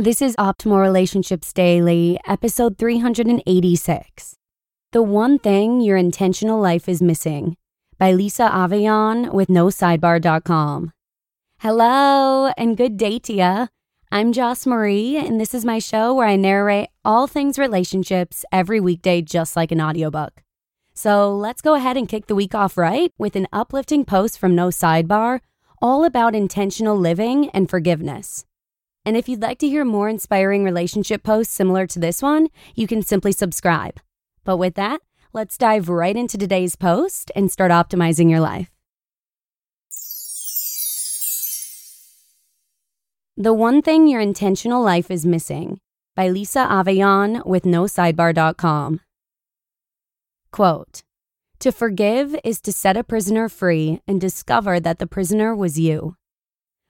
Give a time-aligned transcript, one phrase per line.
[0.00, 4.36] This is Optimal Relationships Daily, episode 386.
[4.92, 7.56] The One Thing Your Intentional Life is Missing
[7.98, 10.92] by Lisa Avellan with NoSidebar.com.
[11.58, 13.66] Hello and good day to ya.
[14.12, 18.78] I'm Joss Marie, and this is my show where I narrate all things relationships every
[18.78, 20.44] weekday just like an audiobook.
[20.94, 24.54] So let's go ahead and kick the week off right with an uplifting post from
[24.54, 25.40] No Sidebar
[25.82, 28.44] all about intentional living and forgiveness.
[29.04, 32.86] And if you'd like to hear more inspiring relationship posts similar to this one, you
[32.86, 34.00] can simply subscribe.
[34.44, 35.00] But with that,
[35.32, 38.70] let's dive right into today's post and start optimizing your life.
[43.36, 45.78] The One Thing Your Intentional Life is Missing
[46.16, 49.00] by Lisa Avellan with NoSidebar.com.
[50.50, 51.02] Quote
[51.60, 56.16] To forgive is to set a prisoner free and discover that the prisoner was you.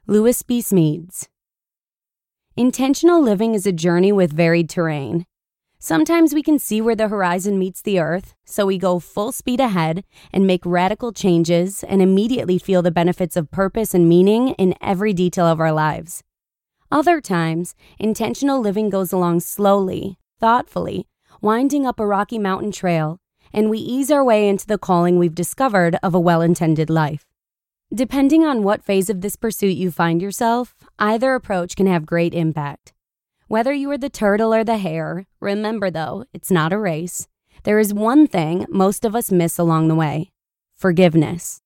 [0.07, 0.61] Lewis B.
[0.61, 1.29] Smedes.
[2.59, 5.25] Intentional living is a journey with varied terrain.
[5.79, 9.61] Sometimes we can see where the horizon meets the earth, so we go full speed
[9.61, 14.75] ahead and make radical changes and immediately feel the benefits of purpose and meaning in
[14.81, 16.25] every detail of our lives.
[16.91, 21.07] Other times, intentional living goes along slowly, thoughtfully,
[21.41, 23.21] winding up a rocky mountain trail,
[23.53, 27.25] and we ease our way into the calling we've discovered of a well intended life.
[27.95, 32.35] Depending on what phase of this pursuit you find yourself, either approach can have great
[32.35, 32.93] impact.
[33.47, 37.29] Whether you are the turtle or the hare, remember though, it's not a race.
[37.65, 40.31] There is one thing most of us miss along the way
[40.77, 41.61] forgiveness.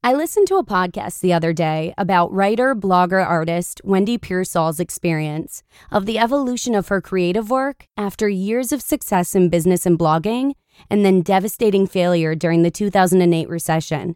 [0.00, 5.64] I listened to a podcast the other day about writer, blogger, artist Wendy Pearsall's experience
[5.90, 10.52] of the evolution of her creative work after years of success in business and blogging,
[10.88, 14.14] and then devastating failure during the 2008 recession.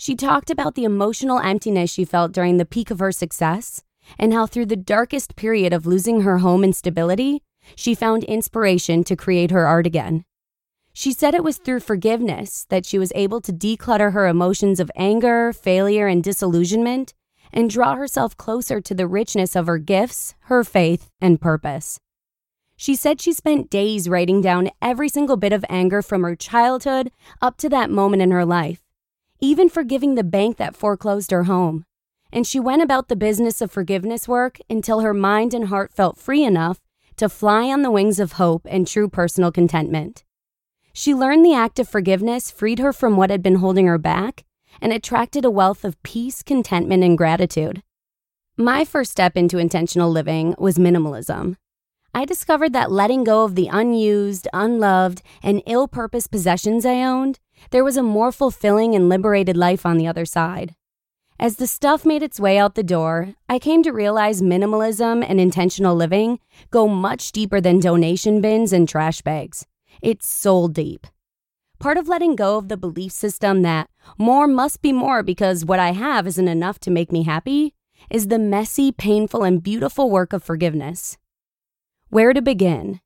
[0.00, 3.82] She talked about the emotional emptiness she felt during the peak of her success
[4.16, 7.42] and how, through the darkest period of losing her home and stability,
[7.74, 10.24] she found inspiration to create her art again.
[10.92, 14.88] She said it was through forgiveness that she was able to declutter her emotions of
[14.94, 17.12] anger, failure, and disillusionment
[17.52, 21.98] and draw herself closer to the richness of her gifts, her faith, and purpose.
[22.76, 27.10] She said she spent days writing down every single bit of anger from her childhood
[27.42, 28.80] up to that moment in her life
[29.40, 31.84] even forgiving the bank that foreclosed her home.
[32.32, 36.18] And she went about the business of forgiveness work until her mind and heart felt
[36.18, 36.78] free enough
[37.16, 40.24] to fly on the wings of hope and true personal contentment.
[40.92, 44.44] She learned the act of forgiveness freed her from what had been holding her back
[44.80, 47.82] and attracted a wealth of peace, contentment, and gratitude.
[48.56, 51.56] My first step into intentional living was minimalism.
[52.14, 57.38] I discovered that letting go of the unused, unloved, and ill purposed possessions I owned
[57.70, 60.74] there was a more fulfilling and liberated life on the other side.
[61.40, 65.40] As the stuff made its way out the door, I came to realize minimalism and
[65.40, 69.64] intentional living go much deeper than donation bins and trash bags.
[70.02, 71.06] It's soul deep.
[71.78, 75.78] Part of letting go of the belief system that more must be more because what
[75.78, 77.72] I have isn't enough to make me happy
[78.10, 81.18] is the messy, painful, and beautiful work of forgiveness.
[82.08, 83.00] Where to begin?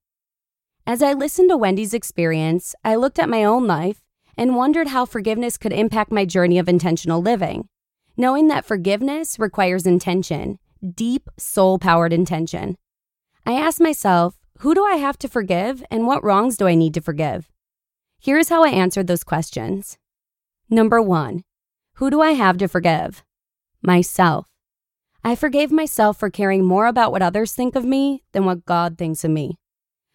[0.87, 4.01] As I listened to Wendy's experience, I looked at my own life
[4.37, 7.69] and wondered how forgiveness could impact my journey of intentional living.
[8.17, 10.59] Knowing that forgiveness requires intention,
[10.95, 12.77] deep, soul powered intention.
[13.47, 16.95] I asked myself, who do I have to forgive and what wrongs do I need
[16.95, 17.51] to forgive?
[18.21, 19.99] Here's how I answered those questions.
[20.71, 21.43] Number one,
[21.95, 23.25] who do I have to forgive?
[23.83, 24.47] Myself.
[25.25, 28.99] I forgave myself for caring more about what others think of me than what God
[28.99, 29.59] thinks of me.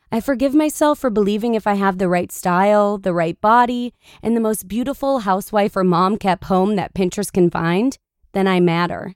[0.09, 3.94] I forgive myself for believing if I have the right style, the right body,
[4.24, 7.98] and the most beautiful housewife or mom kept home that Pinterest can find,
[8.31, 9.15] then I matter.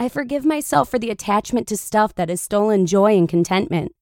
[0.00, 3.92] I forgive myself for the attachment to stuff that has stolen joy and contentment.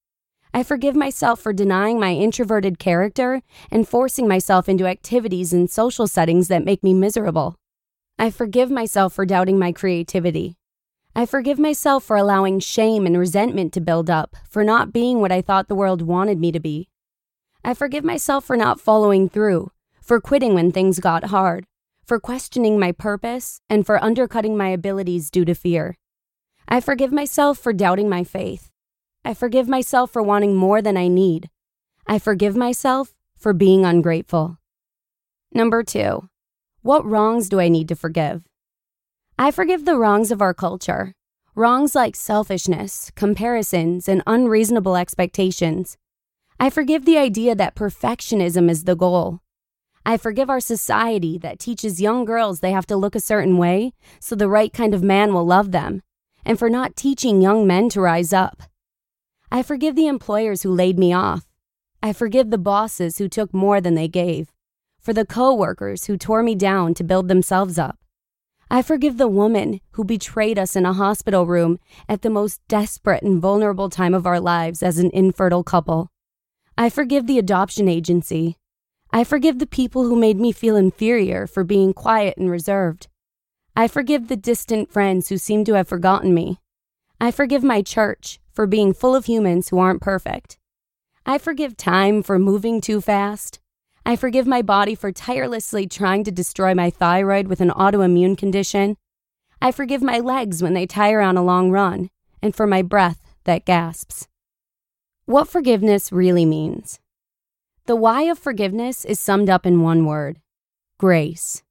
[0.51, 6.07] I forgive myself for denying my introverted character and forcing myself into activities and social
[6.07, 7.55] settings that make me miserable.
[8.17, 10.55] I forgive myself for doubting my creativity.
[11.17, 15.31] I forgive myself for allowing shame and resentment to build up, for not being what
[15.31, 16.89] I thought the world wanted me to be.
[17.63, 19.71] I forgive myself for not following through,
[20.01, 21.67] for quitting when things got hard,
[22.05, 25.97] for questioning my purpose, and for undercutting my abilities due to fear.
[26.67, 28.69] I forgive myself for doubting my faith.
[29.23, 31.49] I forgive myself for wanting more than I need.
[32.05, 34.57] I forgive myself for being ungrateful.
[35.53, 36.27] Number two,
[36.81, 38.43] what wrongs do I need to forgive?
[39.37, 41.11] I forgive the wrongs of our culture.
[41.55, 45.97] Wrongs like selfishness, comparisons, and unreasonable expectations.
[46.57, 49.41] I forgive the idea that perfectionism is the goal.
[50.05, 53.91] I forgive our society that teaches young girls they have to look a certain way
[54.21, 56.01] so the right kind of man will love them,
[56.45, 58.63] and for not teaching young men to rise up.
[59.51, 61.45] I forgive the employers who laid me off.
[62.01, 64.53] I forgive the bosses who took more than they gave,
[65.01, 67.99] for the coworkers who tore me down to build themselves up.
[68.69, 71.79] I forgive the woman who betrayed us in a hospital room
[72.09, 76.09] at the most desperate and vulnerable time of our lives as an infertile couple.
[76.77, 78.57] I forgive the adoption agency
[79.15, 83.07] I forgive the people who made me feel inferior for being quiet and reserved.
[83.73, 86.59] I forgive the distant friends who seem to have forgotten me.
[87.21, 90.57] I forgive my church for being full of humans who aren't perfect.
[91.25, 93.59] I forgive time for moving too fast.
[94.07, 98.97] I forgive my body for tirelessly trying to destroy my thyroid with an autoimmune condition.
[99.59, 103.19] I forgive my legs when they tire on a long run, and for my breath
[103.45, 104.27] that gasps.
[105.25, 106.99] What forgiveness really means.
[107.87, 110.39] The why of forgiveness is summed up in one word
[110.99, 111.63] grace.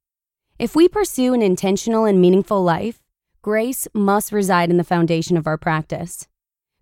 [0.59, 3.01] If we pursue an intentional and meaningful life,
[3.41, 6.27] grace must reside in the foundation of our practice.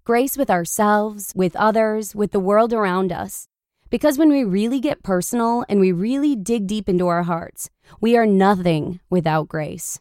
[0.03, 3.47] Grace with ourselves, with others, with the world around us.
[3.93, 7.69] Because when we really get personal and we really dig deep into our hearts,
[8.01, 9.99] we are nothing without grace.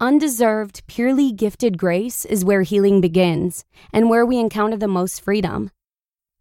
[0.00, 5.70] Undeserved, purely gifted grace is where healing begins and where we encounter the most freedom.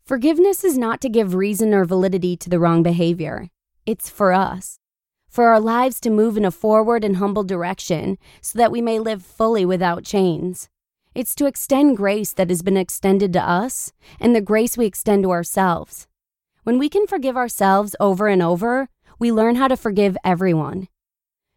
[0.06, 3.50] Forgiveness is not to give reason or validity to the wrong behavior.
[3.86, 4.80] It's for us,
[5.28, 8.98] for our lives to move in a forward and humble direction so that we may
[8.98, 10.70] live fully without chains.
[11.14, 13.92] It's to extend grace that has been extended to us
[14.22, 16.08] and the grace we extend to ourselves.
[16.68, 20.90] When we can forgive ourselves over and over, we learn how to forgive everyone.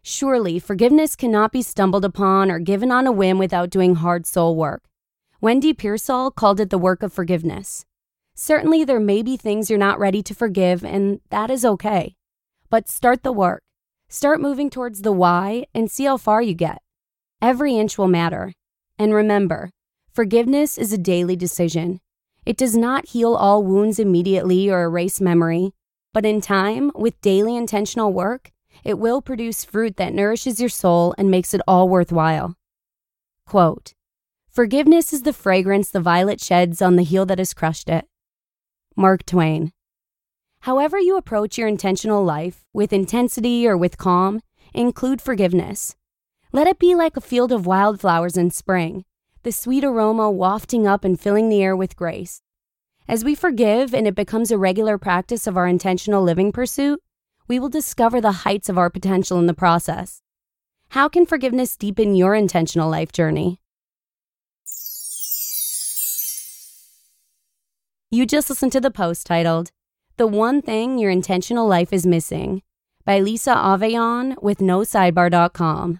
[0.01, 4.55] Surely, forgiveness cannot be stumbled upon or given on a whim without doing hard soul
[4.55, 4.83] work.
[5.41, 7.85] Wendy Pearsall called it the work of forgiveness.
[8.35, 12.15] Certainly, there may be things you're not ready to forgive, and that is okay.
[12.69, 13.63] But start the work.
[14.07, 16.81] Start moving towards the why and see how far you get.
[17.41, 18.53] Every inch will matter.
[18.97, 19.71] And remember,
[20.13, 21.99] forgiveness is a daily decision.
[22.45, 25.73] It does not heal all wounds immediately or erase memory,
[26.13, 28.51] but in time, with daily intentional work,
[28.83, 32.55] it will produce fruit that nourishes your soul and makes it all worthwhile.
[33.45, 33.93] Quote
[34.49, 38.05] Forgiveness is the fragrance the violet sheds on the heel that has crushed it.
[38.95, 39.71] Mark Twain.
[40.61, 44.41] However, you approach your intentional life, with intensity or with calm,
[44.73, 45.95] include forgiveness.
[46.51, 49.05] Let it be like a field of wildflowers in spring,
[49.43, 52.41] the sweet aroma wafting up and filling the air with grace.
[53.07, 57.01] As we forgive and it becomes a regular practice of our intentional living pursuit,
[57.47, 60.21] we will discover the heights of our potential in the process.
[60.89, 63.59] How can forgiveness deepen your intentional life journey?
[68.09, 69.71] You just listened to the post titled,
[70.17, 72.61] The One Thing Your Intentional Life is Missing
[73.05, 75.99] by Lisa Avellan with NoSidebar.com.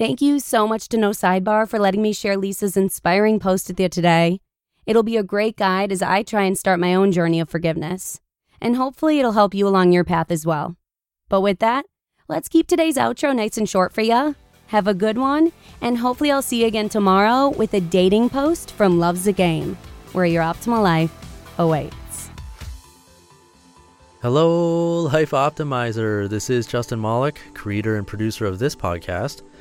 [0.00, 3.78] Thank you so much to No Sidebar for letting me share Lisa's inspiring post with
[3.78, 4.40] you today.
[4.86, 8.18] It'll be a great guide as I try and start my own journey of forgiveness.
[8.62, 10.74] And hopefully, it'll help you along your path as well.
[11.28, 11.84] But with that,
[12.28, 14.36] let's keep today's outro nice and short for you.
[14.68, 15.52] Have a good one,
[15.82, 19.76] and hopefully, I'll see you again tomorrow with a dating post from Love's a Game
[20.12, 21.12] where your optimal life
[21.58, 22.30] awaits.
[24.22, 26.26] Hello, Life Optimizer.
[26.26, 29.42] This is Justin Malik, creator and producer of this podcast,